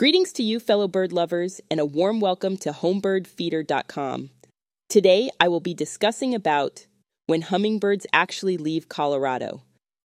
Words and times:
Greetings 0.00 0.32
to 0.32 0.42
you, 0.42 0.60
fellow 0.60 0.88
bird 0.88 1.12
lovers, 1.12 1.60
and 1.70 1.78
a 1.78 1.84
warm 1.84 2.20
welcome 2.20 2.56
to 2.56 2.70
homebirdfeeder.com. 2.70 4.30
Today, 4.88 5.28
I 5.38 5.48
will 5.48 5.60
be 5.60 5.74
discussing 5.74 6.34
about 6.34 6.86
when 7.26 7.42
hummingbirds 7.42 8.06
actually 8.10 8.56
leave 8.56 8.88
Colorado. 8.88 9.60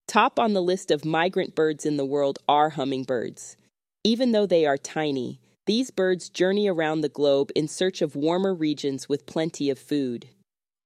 Top 0.08 0.38
on 0.38 0.54
the 0.54 0.62
list 0.62 0.90
of 0.90 1.04
migrant 1.04 1.54
birds 1.54 1.84
in 1.84 1.98
the 1.98 2.06
world 2.06 2.38
are 2.48 2.70
hummingbirds. 2.70 3.58
Even 4.02 4.32
though 4.32 4.46
they 4.46 4.64
are 4.64 4.78
tiny, 4.78 5.38
these 5.66 5.90
birds 5.90 6.31
journey 6.31 6.67
around 6.67 7.03
the 7.03 7.11
globe 7.11 7.51
in 7.54 7.69
search 7.69 8.01
of 8.01 8.17
warmer 8.17 8.54
regions 8.54 9.11
with 9.11 9.27
plenty 9.27 9.69
of 9.69 9.79
food. 9.79 10.27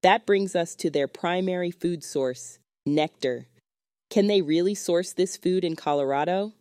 That 0.02 0.26
brings 0.26 0.56
us 0.56 0.74
to 0.74 0.90
their 0.90 1.06
primary 1.06 1.70
food 1.70 2.02
source, 2.02 2.58
nectar. 2.84 3.46
Can 4.10 4.26
they 4.26 4.42
really 4.42 4.74
source 4.74 5.12
this 5.12 5.36
food 5.36 5.62
in 5.62 5.76
Colorado? 5.76 6.54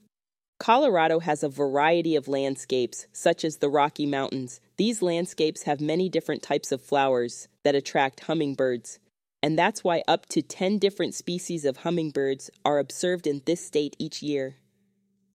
Colorado 0.58 1.20
has 1.20 1.44
a 1.44 1.50
variety 1.50 2.16
of 2.16 2.30
landscapes, 2.30 3.08
such 3.12 3.44
as 3.44 3.58
the 3.58 3.70
Rocky 3.70 4.06
Mountains. 4.06 4.62
These 4.78 5.02
landscapes 5.02 5.64
have 5.64 5.82
many 5.82 6.08
different 6.08 6.42
types 6.42 6.72
of 6.72 6.82
flowers 6.82 7.50
that 7.64 7.76
attract 7.76 8.22
hummingbirds, 8.22 9.00
and 9.44 9.60
that's 9.60 9.84
why 9.84 10.02
up 10.08 10.26
to 10.28 10.42
10 10.42 10.80
different 10.80 11.14
species 11.14 11.66
of 11.66 11.78
hummingbirds 11.78 12.50
are 12.64 12.80
observed 12.80 13.28
in 13.28 13.42
this 13.46 13.66
state 13.66 13.98
each 14.00 14.24
year. 14.24 14.56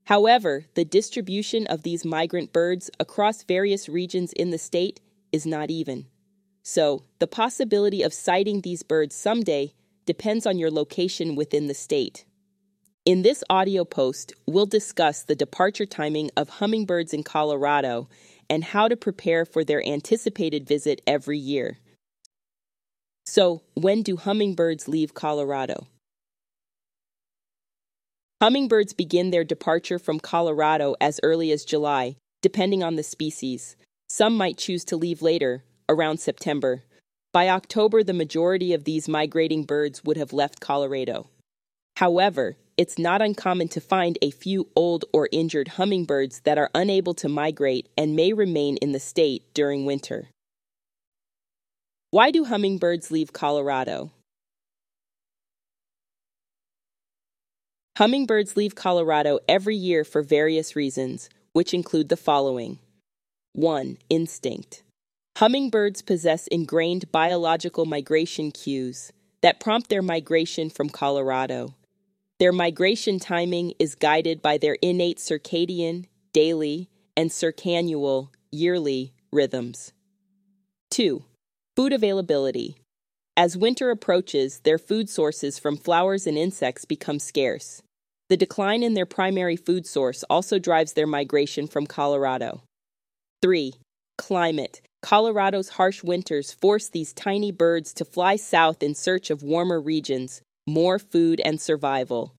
However, 0.04 0.66
the 0.76 0.86
distribution 0.86 1.66
of 1.68 1.84
these 1.84 2.04
migrant 2.06 2.52
birds 2.52 2.92
across 3.00 3.44
various 3.44 3.88
regions 3.88 4.34
in 4.34 4.52
the 4.52 4.58
state 4.58 5.00
is 5.32 5.46
not 5.46 5.72
even. 5.72 6.08
So, 6.62 7.04
the 7.20 7.28
possibility 7.28 8.04
of 8.04 8.14
sighting 8.14 8.62
these 8.62 8.84
birds 8.84 9.16
someday 9.16 9.74
depends 10.06 10.46
on 10.46 10.58
your 10.58 10.72
location 10.72 11.36
within 11.36 11.68
the 11.68 11.74
state. 11.74 12.26
In 13.06 13.22
this 13.22 13.44
audio 13.52 13.86
post, 13.86 14.34
we'll 14.48 14.66
discuss 14.66 15.22
the 15.22 15.36
departure 15.36 15.86
timing 15.86 16.32
of 16.36 16.50
hummingbirds 16.50 17.14
in 17.14 17.22
Colorado 17.22 18.10
and 18.50 18.64
how 18.64 18.88
to 18.88 18.98
prepare 18.98 19.46
for 19.46 19.64
their 19.64 19.88
anticipated 19.88 20.68
visit 20.68 21.04
every 21.06 21.38
year. 21.38 21.78
So, 23.28 23.62
when 23.76 24.02
do 24.02 24.18
hummingbirds 24.18 24.88
leave 24.88 25.14
Colorado? 25.14 25.86
Hummingbirds 28.42 28.94
begin 28.94 29.30
their 29.30 29.44
departure 29.44 30.00
from 30.00 30.20
Colorado 30.20 30.96
as 31.00 31.20
early 31.22 31.52
as 31.52 31.64
July, 31.64 32.16
depending 32.42 32.82
on 32.82 32.96
the 32.96 33.04
species. 33.04 33.76
Some 34.10 34.36
might 34.36 34.58
choose 34.58 34.84
to 34.86 34.98
leave 34.98 35.22
later, 35.22 35.64
around 35.88 36.20
September. 36.20 36.82
By 37.32 37.50
October, 37.50 38.04
the 38.04 38.14
majority 38.14 38.74
of 38.74 38.84
these 38.84 39.08
migrating 39.08 39.64
birds 39.64 40.04
would 40.04 40.18
have 40.18 40.34
left 40.34 40.60
Colorado. 40.60 41.30
However, 41.98 42.58
it's 42.78 43.00
not 43.00 43.22
uncommon 43.22 43.68
to 43.70 43.80
find 43.80 44.18
a 44.22 44.32
few 44.32 44.68
old 44.76 45.06
or 45.14 45.30
injured 45.32 45.70
hummingbirds 45.70 46.42
that 46.42 46.58
are 46.58 46.70
unable 46.76 47.14
to 47.14 47.30
migrate 47.30 47.88
and 47.98 48.16
may 48.16 48.34
remain 48.34 48.78
in 48.78 48.92
the 48.92 49.00
state 49.00 49.44
during 49.54 49.86
winter. 49.86 50.28
Why 52.12 52.32
do 52.32 52.46
hummingbirds 52.46 53.12
leave 53.12 53.32
Colorado? 53.34 54.12
Hummingbirds 57.98 58.58
leave 58.58 58.76
Colorado 58.76 59.40
every 59.48 59.78
year 59.78 60.04
for 60.04 60.22
various 60.22 60.76
reasons, 60.76 61.30
which 61.54 61.74
include 61.74 62.10
the 62.10 62.18
following 62.18 62.80
1. 63.54 63.98
Instinct. 64.10 64.84
Hummingbirds 65.38 66.02
possess 66.02 66.48
ingrained 66.48 67.10
biological 67.12 67.86
migration 67.86 68.52
cues 68.52 69.14
that 69.42 69.62
prompt 69.62 69.90
their 69.90 70.02
migration 70.02 70.70
from 70.70 70.90
Colorado. 70.90 71.74
Their 72.38 72.52
migration 72.52 73.18
timing 73.18 73.74
is 73.80 73.96
guided 73.96 74.42
by 74.42 74.58
their 74.58 74.76
innate 74.82 75.20
circadian, 75.20 76.08
daily, 76.34 76.90
and 77.16 77.32
circannual, 77.32 78.30
yearly 78.52 79.14
rhythms. 79.32 79.94
2. 80.92 81.24
Food 81.78 81.94
availability. 81.94 82.76
As 83.38 83.56
winter 83.56 83.90
approaches, 83.90 84.60
their 84.60 84.78
food 84.78 85.10
sources 85.10 85.58
from 85.58 85.78
flowers 85.78 86.28
and 86.28 86.38
insects 86.38 86.84
become 86.84 87.20
scarce. 87.20 87.82
The 88.28 88.38
decline 88.38 88.84
in 88.84 88.96
their 88.96 89.06
primary 89.06 89.56
food 89.56 89.86
source 89.86 90.24
also 90.30 90.60
drives 90.60 90.92
their 90.92 91.08
migration 91.08 91.68
from 91.68 91.88
Colorado. 91.88 92.64
3. 93.42 93.76
Climate. 94.18 94.82
Colorado's 95.02 95.70
harsh 95.70 96.04
winters 96.04 96.52
force 96.52 96.90
these 96.90 97.14
tiny 97.14 97.52
birds 97.52 97.94
to 97.94 98.04
fly 98.04 98.36
south 98.36 98.84
in 98.84 98.94
search 98.94 99.30
of 99.30 99.44
warmer 99.44 99.80
regions, 99.80 100.42
more 100.68 101.00
food 101.00 101.42
and 101.46 101.62
survival. 101.62 102.34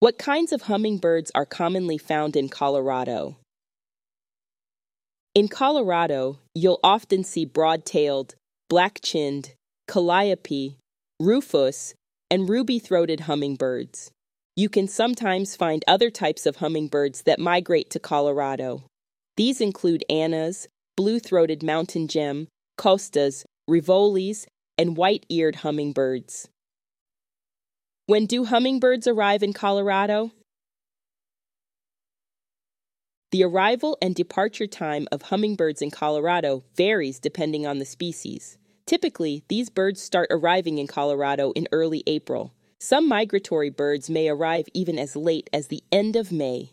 What 0.00 0.18
kinds 0.18 0.52
of 0.52 0.62
hummingbirds 0.62 1.30
are 1.34 1.46
commonly 1.46 1.98
found 1.98 2.36
in 2.36 2.48
Colorado? 2.48 3.36
In 5.34 5.48
Colorado, 5.48 6.38
you'll 6.54 6.80
often 6.84 7.24
see 7.24 7.44
broad 7.44 7.84
tailed, 7.84 8.34
black 8.68 9.00
chinned, 9.02 9.54
calliope, 9.88 10.76
rufous, 11.20 11.94
and 12.30 12.48
ruby 12.48 12.78
throated 12.78 13.20
hummingbirds. 13.20 14.10
You 14.56 14.68
can 14.68 14.88
sometimes 14.88 15.56
find 15.56 15.82
other 15.86 16.10
types 16.10 16.44
of 16.44 16.56
hummingbirds 16.56 17.22
that 17.22 17.38
migrate 17.38 17.88
to 17.90 17.98
Colorado. 17.98 18.84
These 19.36 19.60
include 19.60 20.04
Anna's, 20.10 20.68
blue 20.96 21.18
throated 21.18 21.62
mountain 21.62 22.08
gem, 22.08 22.48
Costa's, 22.76 23.46
Rivoli's, 23.66 24.46
and 24.76 24.96
white 24.96 25.24
eared 25.30 25.56
hummingbirds. 25.56 26.48
When 28.12 28.26
do 28.26 28.44
hummingbirds 28.44 29.06
arrive 29.06 29.42
in 29.42 29.54
Colorado? 29.54 30.32
The 33.30 33.42
arrival 33.42 33.96
and 34.02 34.14
departure 34.14 34.66
time 34.66 35.08
of 35.10 35.22
hummingbirds 35.22 35.80
in 35.80 35.90
Colorado 35.90 36.62
varies 36.76 37.18
depending 37.18 37.66
on 37.66 37.78
the 37.78 37.86
species. 37.86 38.58
Typically, 38.84 39.44
these 39.48 39.70
birds 39.70 40.02
start 40.02 40.28
arriving 40.30 40.76
in 40.76 40.86
Colorado 40.86 41.52
in 41.52 41.66
early 41.72 42.02
April. 42.06 42.52
Some 42.78 43.08
migratory 43.08 43.70
birds 43.70 44.10
may 44.10 44.28
arrive 44.28 44.66
even 44.74 44.98
as 44.98 45.16
late 45.16 45.48
as 45.50 45.68
the 45.68 45.82
end 45.90 46.14
of 46.14 46.30
May. 46.30 46.72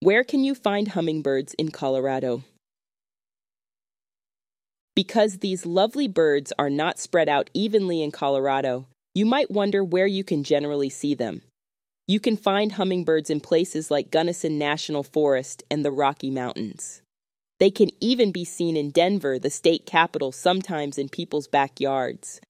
Where 0.00 0.24
can 0.24 0.42
you 0.42 0.54
find 0.54 0.88
hummingbirds 0.88 1.52
in 1.58 1.72
Colorado? 1.72 2.42
Because 4.96 5.40
these 5.40 5.66
lovely 5.66 6.08
birds 6.08 6.54
are 6.58 6.70
not 6.70 6.98
spread 6.98 7.28
out 7.28 7.50
evenly 7.52 8.02
in 8.02 8.10
Colorado, 8.10 8.86
you 9.14 9.26
might 9.26 9.50
wonder 9.50 9.82
where 9.82 10.06
you 10.06 10.22
can 10.22 10.44
generally 10.44 10.88
see 10.88 11.14
them. 11.14 11.42
You 12.06 12.20
can 12.20 12.36
find 12.36 12.72
hummingbirds 12.72 13.30
in 13.30 13.40
places 13.40 13.90
like 13.90 14.10
Gunnison 14.10 14.58
National 14.58 15.02
Forest 15.02 15.62
and 15.70 15.84
the 15.84 15.92
Rocky 15.92 16.30
Mountains. 16.30 17.02
They 17.58 17.70
can 17.70 17.90
even 18.00 18.32
be 18.32 18.44
seen 18.44 18.76
in 18.76 18.90
Denver, 18.90 19.38
the 19.38 19.50
state 19.50 19.84
capital, 19.84 20.32
sometimes 20.32 20.96
in 20.96 21.08
people's 21.08 21.46
backyards. 21.46 22.40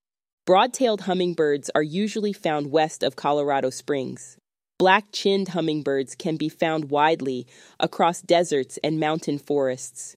Broad 0.47 0.72
tailed 0.72 1.03
hummingbirds 1.03 1.70
are 1.75 1.82
usually 1.82 2.32
found 2.32 2.70
west 2.70 3.03
of 3.03 3.16
Colorado 3.16 3.70
Springs. 3.70 4.37
Black 4.78 5.06
chinned 5.12 5.49
hummingbirds 5.49 6.15
can 6.15 6.37
be 6.37 6.49
found 6.49 6.91
widely 6.91 7.47
across 7.78 8.22
deserts 8.22 8.78
and 8.82 8.99
mountain 8.99 9.38
forests. 9.38 10.15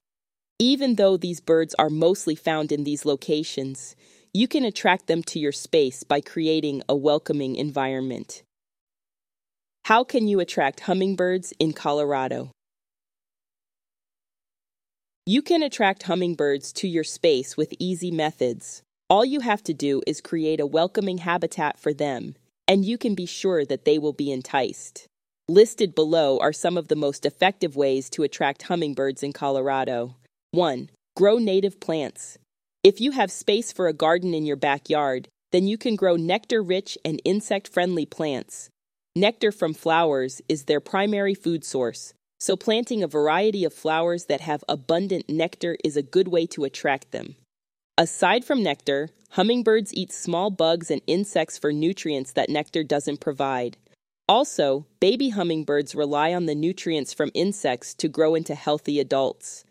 Even 0.58 0.94
though 0.94 1.16
these 1.16 1.40
birds 1.40 1.74
are 1.78 1.90
mostly 1.90 2.34
found 2.34 2.72
in 2.72 2.84
these 2.84 3.04
locations, 3.04 3.94
you 4.36 4.48
can 4.48 4.64
attract 4.64 5.06
them 5.06 5.22
to 5.22 5.38
your 5.38 5.52
space 5.52 6.02
by 6.02 6.20
creating 6.20 6.82
a 6.88 6.96
welcoming 6.96 7.54
environment. 7.54 8.42
How 9.84 10.02
can 10.02 10.26
you 10.26 10.40
attract 10.40 10.80
hummingbirds 10.80 11.54
in 11.60 11.72
Colorado? 11.72 12.50
You 15.24 15.40
can 15.40 15.62
attract 15.62 16.02
hummingbirds 16.02 16.72
to 16.72 16.88
your 16.88 17.04
space 17.04 17.56
with 17.56 17.72
easy 17.78 18.10
methods. 18.10 18.82
All 19.08 19.24
you 19.24 19.38
have 19.38 19.62
to 19.64 19.72
do 19.72 20.02
is 20.04 20.20
create 20.20 20.58
a 20.58 20.66
welcoming 20.66 21.18
habitat 21.18 21.78
for 21.78 21.94
them, 21.94 22.34
and 22.66 22.84
you 22.84 22.98
can 22.98 23.14
be 23.14 23.26
sure 23.26 23.64
that 23.64 23.84
they 23.84 23.98
will 23.98 24.12
be 24.12 24.32
enticed. 24.32 25.06
Listed 25.48 25.94
below 25.94 26.40
are 26.40 26.52
some 26.52 26.76
of 26.76 26.88
the 26.88 26.96
most 26.96 27.24
effective 27.24 27.76
ways 27.76 28.10
to 28.10 28.24
attract 28.24 28.64
hummingbirds 28.64 29.22
in 29.22 29.32
Colorado. 29.32 30.16
1. 30.50 30.90
Grow 31.14 31.38
native 31.38 31.78
plants. 31.78 32.36
If 32.84 33.00
you 33.00 33.12
have 33.12 33.32
space 33.32 33.72
for 33.72 33.88
a 33.88 33.94
garden 33.94 34.34
in 34.34 34.44
your 34.44 34.56
backyard, 34.56 35.28
then 35.52 35.66
you 35.66 35.78
can 35.78 35.96
grow 35.96 36.16
nectar 36.16 36.62
rich 36.62 36.98
and 37.02 37.18
insect 37.24 37.66
friendly 37.66 38.04
plants. 38.04 38.68
Nectar 39.16 39.52
from 39.52 39.72
flowers 39.72 40.42
is 40.50 40.64
their 40.64 40.80
primary 40.80 41.32
food 41.32 41.64
source, 41.64 42.12
so 42.38 42.56
planting 42.56 43.02
a 43.02 43.08
variety 43.08 43.64
of 43.64 43.72
flowers 43.72 44.26
that 44.26 44.42
have 44.42 44.62
abundant 44.68 45.30
nectar 45.30 45.78
is 45.82 45.96
a 45.96 46.02
good 46.02 46.28
way 46.28 46.44
to 46.48 46.64
attract 46.64 47.10
them. 47.10 47.36
Aside 47.96 48.44
from 48.44 48.62
nectar, 48.62 49.08
hummingbirds 49.30 49.94
eat 49.94 50.12
small 50.12 50.50
bugs 50.50 50.90
and 50.90 51.00
insects 51.06 51.56
for 51.56 51.72
nutrients 51.72 52.32
that 52.32 52.50
nectar 52.50 52.84
doesn't 52.84 53.18
provide. 53.18 53.78
Also, 54.28 54.84
baby 55.00 55.30
hummingbirds 55.30 55.94
rely 55.94 56.34
on 56.34 56.44
the 56.44 56.54
nutrients 56.54 57.14
from 57.14 57.30
insects 57.32 57.94
to 57.94 58.08
grow 58.08 58.34
into 58.34 58.54
healthy 58.54 59.00
adults. 59.00 59.64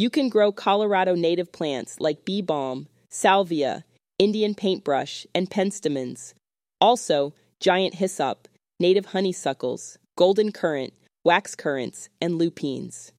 You 0.00 0.08
can 0.08 0.30
grow 0.30 0.50
Colorado 0.50 1.14
native 1.14 1.52
plants 1.52 2.00
like 2.00 2.24
bee 2.24 2.40
balm, 2.40 2.88
salvia, 3.10 3.84
Indian 4.18 4.54
paintbrush, 4.54 5.26
and 5.34 5.50
penstemons. 5.50 6.32
Also, 6.80 7.34
giant 7.60 7.96
hyssop, 7.96 8.48
native 8.78 9.04
honeysuckles, 9.04 9.98
golden 10.16 10.52
currant, 10.52 10.94
wax 11.22 11.54
currants, 11.54 12.08
and 12.18 12.38
lupines. 12.38 13.12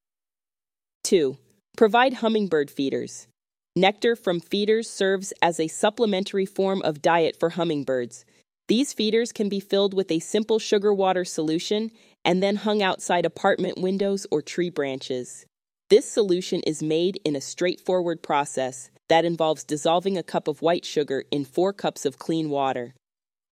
2. 1.04 1.38
Provide 1.78 2.16
hummingbird 2.16 2.72
feeders. 2.72 3.28
Nectar 3.76 4.16
from 4.16 4.40
feeders 4.40 4.90
serves 4.90 5.34
as 5.40 5.60
a 5.60 5.68
supplementary 5.68 6.48
form 6.48 6.82
of 6.82 7.04
diet 7.04 7.38
for 7.40 7.52
hummingbirds. 7.52 8.26
These 8.68 8.92
feeders 8.92 9.32
can 9.32 9.50
be 9.50 9.60
filled 9.60 9.94
with 9.94 10.10
a 10.10 10.18
simple 10.18 10.58
sugar 10.58 10.92
water 10.92 11.26
solution 11.26 11.92
and 12.26 12.42
then 12.42 12.56
hung 12.56 12.82
outside 12.82 13.28
apartment 13.28 13.80
windows 13.80 14.26
or 14.32 14.42
tree 14.42 14.72
branches. 14.72 15.46
This 15.92 16.10
solution 16.10 16.62
is 16.62 16.82
made 16.82 17.20
in 17.26 17.36
a 17.36 17.42
straightforward 17.42 18.24
process 18.24 18.92
that 19.10 19.26
involves 19.26 19.66
dissolving 19.66 20.18
a 20.18 20.24
cup 20.24 20.48
of 20.48 20.62
white 20.62 20.86
sugar 20.86 21.26
in 21.32 21.44
four 21.44 21.74
cups 21.74 22.06
of 22.06 22.18
clean 22.18 22.50
water. 22.50 22.94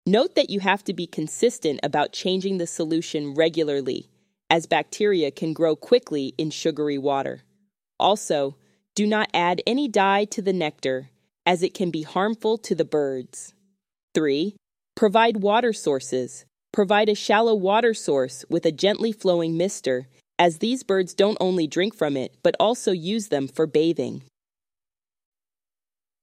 Note 0.05 0.35
that 0.35 0.51
you 0.51 0.59
have 0.59 0.83
to 0.83 0.93
be 0.93 1.07
consistent 1.07 1.79
about 1.81 2.13
changing 2.13 2.59
the 2.59 2.67
solution 2.67 3.33
regularly, 3.33 4.11
as 4.51 4.67
bacteria 4.67 5.31
can 5.31 5.51
grow 5.51 5.75
quickly 5.75 6.35
in 6.37 6.51
sugary 6.51 6.99
water. 6.99 7.41
Also, 7.99 8.55
do 8.93 9.07
not 9.07 9.31
add 9.33 9.63
any 9.65 9.87
dye 9.87 10.25
to 10.25 10.39
the 10.39 10.53
nectar, 10.53 11.09
as 11.43 11.63
it 11.63 11.73
can 11.73 11.89
be 11.89 12.03
harmful 12.03 12.59
to 12.59 12.75
the 12.75 12.85
birds. 12.85 13.55
3. 14.13 14.55
Provide 14.95 15.37
water 15.37 15.73
sources. 15.73 16.45
Provide 16.71 17.09
a 17.09 17.15
shallow 17.15 17.55
water 17.55 17.95
source 17.95 18.45
with 18.47 18.63
a 18.63 18.71
gently 18.71 19.11
flowing 19.11 19.57
mister 19.57 20.07
as 20.39 20.57
these 20.59 20.83
birds 20.83 21.13
don't 21.13 21.37
only 21.39 21.67
drink 21.67 21.95
from 21.95 22.15
it, 22.15 22.35
but 22.43 22.55
also 22.59 22.91
use 22.91 23.27
them 23.27 23.47
for 23.47 23.65
bathing. 23.65 24.23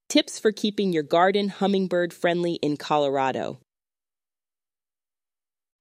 Tips 0.09 0.39
for 0.39 0.51
keeping 0.51 0.93
your 0.93 1.03
garden 1.03 1.49
hummingbird 1.49 2.13
friendly 2.13 2.53
in 2.55 2.77
Colorado. 2.77 3.57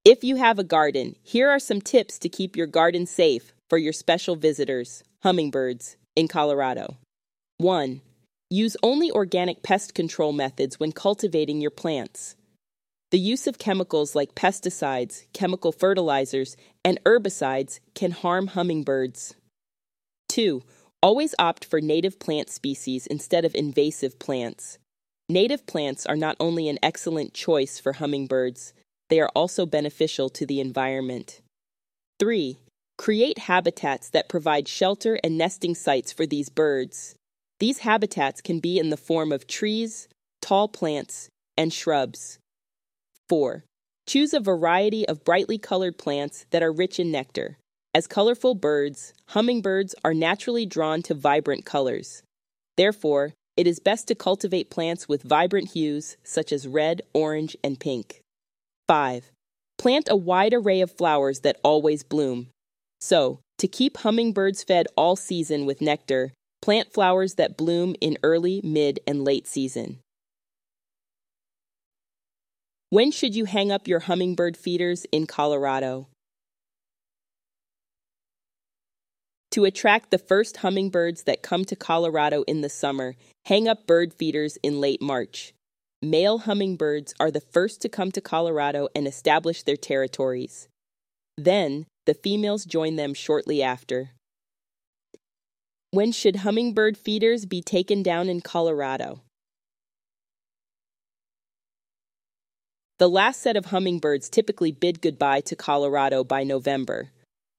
If 0.04 0.25
you 0.25 0.36
have 0.36 0.58
a 0.58 0.64
garden, 0.64 1.16
here 1.22 1.48
are 1.48 1.58
some 1.58 1.81
tips 1.81 2.19
to 2.19 2.28
keep 2.28 2.56
your 2.56 2.66
garden 2.66 3.06
safe 3.06 3.52
for 3.70 3.78
your 3.78 3.92
special 3.92 4.37
visitors, 4.37 5.02
hummingbirds, 5.22 5.96
in 6.16 6.28
Colorado. 6.28 6.98
1. 7.58 8.00
Use 8.50 8.76
only 8.82 9.10
organic 9.10 9.62
pest 9.62 9.94
control 9.94 10.32
methods 10.32 10.78
when 10.78 10.92
cultivating 10.92 11.60
your 11.60 11.70
plants. 11.70 12.37
The 13.14 13.20
use 13.20 13.46
of 13.46 13.58
chemicals 13.58 14.16
like 14.16 14.34
pesticides, 14.34 15.26
chemical 15.32 15.70
fertilizers, 15.70 16.56
and 16.84 16.99
herbicides 17.05 17.78
can 17.94 18.11
harm 18.11 18.49
hummingbirds. 18.49 19.37
2. 20.31 20.64
Always 21.00 21.32
opt 21.38 21.64
for 21.64 21.81
native 21.81 22.19
plant 22.19 22.50
species 22.50 23.06
instead 23.06 23.44
of 23.44 23.55
invasive 23.55 24.19
plants. 24.19 24.78
Native 25.28 25.64
plants 25.64 26.06
are 26.06 26.16
not 26.16 26.37
only 26.40 26.69
an 26.69 26.81
excellent 26.82 27.34
choice 27.34 27.78
for 27.78 27.93
hummingbirds, 27.93 28.75
they 29.11 29.20
are 29.20 29.31
also 29.32 29.64
beneficial 29.64 30.28
to 30.31 30.44
the 30.44 30.58
environment. 30.58 31.40
3. 32.19 32.58
Create 32.99 33.38
habitats 33.38 34.11
that 34.11 34.28
provide 34.28 34.66
shelter 34.66 35.20
and 35.22 35.38
nesting 35.38 35.76
sites 35.76 36.11
for 36.11 36.26
these 36.26 36.49
birds. 36.49 37.14
These 37.61 37.78
habitats 37.78 38.40
can 38.40 38.58
be 38.58 38.76
in 38.76 38.90
the 38.90 38.96
form 38.96 39.31
of 39.31 39.46
trees, 39.46 40.08
tall 40.43 40.66
plants, 40.66 41.28
and 41.56 41.72
shrubs. 41.72 42.40
4. 43.29 43.65
Choose 44.06 44.35
a 44.35 44.41
variety 44.41 45.06
of 45.09 45.25
brightly 45.25 45.59
colored 45.59 45.99
plants 45.99 46.47
that 46.50 46.62
are 46.62 46.73
rich 46.73 47.00
in 47.00 47.11
nectar. 47.11 47.59
As 47.94 48.06
colorful 48.06 48.55
birds, 48.55 49.15
hummingbirds 49.29 49.94
are 50.05 50.15
naturally 50.15 50.67
drawn 50.67 51.00
to 51.03 51.15
vibrant 51.15 51.65
colors. 51.65 52.23
Therefore, 52.76 53.32
it 53.56 53.67
is 53.67 53.79
best 53.79 54.09
to 54.09 54.15
cultivate 54.15 54.69
plants 54.69 55.09
with 55.09 55.23
vibrant 55.23 55.71
hues 55.71 56.17
such 56.25 56.53
as 56.53 56.67
red, 56.67 57.03
orange, 57.12 57.56
and 57.62 57.79
pink. 57.79 58.21
5. 58.88 59.31
Plant 59.79 60.09
a 60.11 60.17
wide 60.17 60.55
array 60.55 60.81
of 60.81 60.91
flowers 60.91 61.41
that 61.41 61.61
always 61.62 62.03
bloom. 62.03 62.49
So, 63.00 63.38
to 63.59 63.69
keep 63.69 63.99
hummingbirds 63.99 64.65
fed 64.65 64.87
all 64.97 65.15
season 65.15 65.65
with 65.65 65.81
nectar, 65.81 66.32
plant 66.61 66.93
flowers 66.93 67.35
that 67.35 67.56
bloom 67.56 67.94
in 68.00 68.19
early, 68.23 68.61
mid, 68.65 68.99
and 69.06 69.25
late 69.25 69.47
season. 69.47 70.00
When 72.90 73.10
should 73.10 73.34
you 73.34 73.44
hang 73.46 73.72
up 73.72 73.88
your 73.88 74.00
hummingbird 74.00 74.56
feeders 74.56 75.04
in 75.10 75.26
Colorado? 75.26 76.08
To 79.52 79.64
attract 79.64 80.10
the 80.10 80.19
first 80.19 80.58
hummingbirds 80.58 81.25
that 81.25 81.42
come 81.42 81.64
to 81.66 81.76
Colorado 81.76 82.42
in 82.42 82.60
the 82.60 82.69
summer, 82.69 83.14
hang 83.46 83.69
up 83.69 83.86
bird 83.86 84.12
feeders 84.12 84.58
in 84.62 84.81
late 84.81 85.00
March. 85.00 85.54
Male 86.02 86.38
hummingbirds 86.38 87.14
are 87.19 87.31
the 87.31 87.40
first 87.40 87.81
to 87.82 87.88
come 87.88 88.12
to 88.12 88.20
Colorado 88.20 88.88
and 88.94 89.06
establish 89.06 89.62
their 89.62 89.76
territories. 89.76 90.69
Then, 91.37 91.87
the 92.06 92.14
females 92.14 92.64
join 92.64 92.96
them 92.96 93.14
shortly 93.14 93.62
after. 93.62 94.10
When 95.90 96.12
should 96.12 96.37
hummingbird 96.37 96.98
feeders 96.98 97.46
be 97.46 97.62
taken 97.62 98.02
down 98.02 98.28
in 98.28 98.40
Colorado? 98.40 99.22
The 102.99 103.08
last 103.08 103.41
set 103.41 103.56
of 103.56 103.67
hummingbirds 103.67 104.29
typically 104.29 104.70
bid 104.70 105.00
goodbye 105.00 105.41
to 105.43 105.56
Colorado 105.56 106.23
by 106.23 106.44
November. 106.44 107.11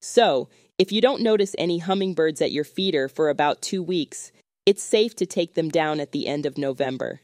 So, 0.01 0.47
if 0.77 0.93
you 0.93 1.01
don't 1.01 1.21
notice 1.21 1.55
any 1.57 1.79
hummingbirds 1.79 2.41
at 2.41 2.53
your 2.53 2.63
feeder 2.63 3.09
for 3.09 3.27
about 3.29 3.61
two 3.61 3.83
weeks, 3.83 4.31
it's 4.65 4.81
safe 4.81 5.13
to 5.17 5.25
take 5.25 5.53
them 5.53 5.67
down 5.67 5.99
at 5.99 6.13
the 6.13 6.27
end 6.27 6.45
of 6.45 6.57
November. 6.57 7.19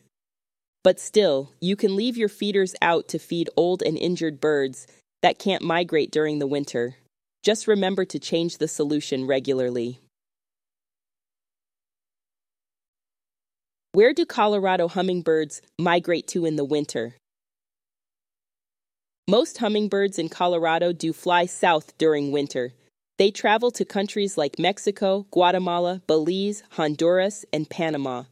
But 0.83 0.99
still, 0.99 1.53
you 1.61 1.77
can 1.77 1.95
leave 1.95 2.17
your 2.17 2.27
feeders 2.27 2.75
out 2.81 3.07
to 3.09 3.19
feed 3.19 3.49
old 3.55 3.81
and 3.81 3.97
injured 3.97 4.41
birds 4.41 4.87
that 5.21 5.39
can't 5.39 5.63
migrate 5.63 6.11
during 6.11 6.39
the 6.39 6.47
winter. 6.47 6.97
Just 7.43 7.65
remember 7.65 8.03
to 8.03 8.19
change 8.19 8.57
the 8.57 8.67
solution 8.67 9.25
regularly. 9.25 10.01
Where 13.93 14.13
do 14.13 14.25
Colorado 14.25 14.89
hummingbirds 14.89 15.61
migrate 15.79 16.27
to 16.29 16.45
in 16.45 16.55
the 16.57 16.65
winter? 16.65 17.15
Most 19.27 19.59
hummingbirds 19.59 20.17
in 20.17 20.29
Colorado 20.29 20.91
do 20.91 21.13
fly 21.13 21.45
south 21.45 21.97
during 21.97 22.31
winter. 22.31 22.73
They 23.17 23.29
travel 23.29 23.69
to 23.71 23.85
countries 23.85 24.37
like 24.37 24.57
Mexico, 24.57 25.27
Guatemala, 25.31 26.01
Belize, 26.07 26.63
Honduras, 26.71 27.45
and 27.53 27.69
Panama. 27.69 28.23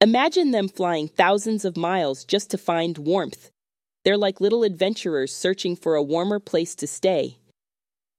Imagine 0.00 0.52
them 0.52 0.68
flying 0.68 1.08
thousands 1.08 1.64
of 1.64 1.76
miles 1.76 2.24
just 2.24 2.50
to 2.50 2.58
find 2.58 2.98
warmth. 2.98 3.50
They're 4.04 4.16
like 4.16 4.40
little 4.40 4.62
adventurers 4.62 5.34
searching 5.34 5.74
for 5.74 5.96
a 5.96 6.02
warmer 6.02 6.38
place 6.38 6.76
to 6.76 6.86
stay. 6.86 7.38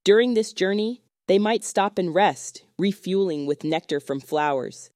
During 0.04 0.34
this 0.34 0.52
journey, 0.52 1.00
they 1.28 1.38
might 1.38 1.64
stop 1.64 1.98
and 1.98 2.14
rest, 2.14 2.62
refueling 2.78 3.46
with 3.46 3.64
nectar 3.64 4.00
from 4.00 4.20
flowers. 4.20 4.90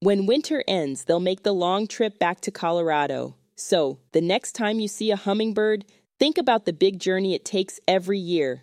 When 0.00 0.26
winter 0.26 0.62
ends, 0.68 1.04
they'll 1.04 1.18
make 1.20 1.44
the 1.44 1.54
long 1.54 1.86
trip 1.86 2.18
back 2.18 2.40
to 2.42 2.50
Colorado. 2.50 3.36
So, 3.56 4.00
the 4.12 4.20
next 4.20 4.52
time 4.52 4.80
you 4.80 4.88
see 4.88 5.10
a 5.10 5.16
hummingbird, 5.16 5.86
Think 6.18 6.38
about 6.38 6.64
the 6.64 6.72
big 6.72 7.00
journey 7.00 7.34
it 7.34 7.44
takes 7.44 7.80
every 7.88 8.18
year. 8.18 8.62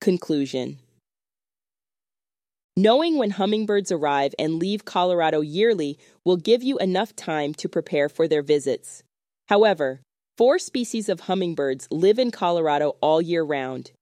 Conclusion 0.00 0.78
Knowing 2.78 3.16
when 3.16 3.30
hummingbirds 3.30 3.90
arrive 3.90 4.34
and 4.38 4.58
leave 4.58 4.84
Colorado 4.84 5.40
yearly 5.40 5.98
will 6.24 6.36
give 6.36 6.62
you 6.62 6.78
enough 6.78 7.16
time 7.16 7.54
to 7.54 7.68
prepare 7.68 8.08
for 8.08 8.28
their 8.28 8.42
visits. 8.42 9.02
However, 9.48 10.00
four 10.36 10.58
species 10.58 11.08
of 11.08 11.20
hummingbirds 11.20 11.88
live 11.90 12.18
in 12.18 12.30
Colorado 12.30 12.96
all 13.00 13.22
year 13.22 13.42
round. 13.42 13.92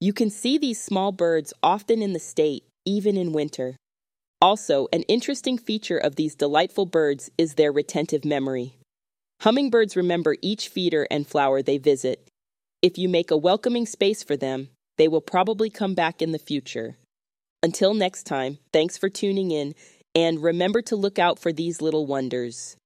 You 0.00 0.12
can 0.12 0.30
see 0.30 0.58
these 0.58 0.82
small 0.82 1.12
birds 1.12 1.52
often 1.62 2.02
in 2.02 2.12
the 2.12 2.18
state, 2.18 2.64
even 2.84 3.16
in 3.16 3.32
winter. 3.32 3.76
Also, 4.40 4.88
an 4.92 5.02
interesting 5.04 5.56
feature 5.56 5.98
of 5.98 6.16
these 6.16 6.34
delightful 6.34 6.86
birds 6.86 7.30
is 7.38 7.54
their 7.54 7.72
retentive 7.72 8.24
memory. 8.24 8.74
Hummingbirds 9.44 9.94
remember 9.94 10.36
each 10.40 10.68
feeder 10.68 11.06
and 11.10 11.26
flower 11.26 11.60
they 11.60 11.76
visit. 11.76 12.26
If 12.80 12.96
you 12.96 13.10
make 13.10 13.30
a 13.30 13.36
welcoming 13.36 13.84
space 13.84 14.22
for 14.22 14.38
them, 14.38 14.70
they 14.96 15.06
will 15.06 15.20
probably 15.20 15.68
come 15.68 15.94
back 15.94 16.22
in 16.22 16.32
the 16.32 16.38
future. 16.38 16.96
Until 17.62 17.92
next 17.92 18.22
time, 18.22 18.56
thanks 18.72 18.96
for 18.96 19.10
tuning 19.10 19.50
in, 19.50 19.74
and 20.14 20.42
remember 20.42 20.80
to 20.80 20.96
look 20.96 21.18
out 21.18 21.38
for 21.38 21.52
these 21.52 21.82
little 21.82 22.06
wonders. 22.06 22.78